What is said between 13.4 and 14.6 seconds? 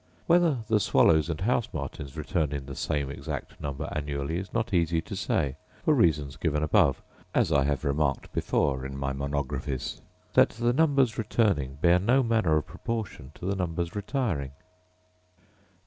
the numbers retiring.